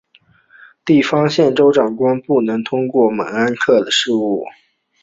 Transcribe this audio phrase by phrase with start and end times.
[0.83, 4.43] 地方州县长官不能过问猛安谋克的事务。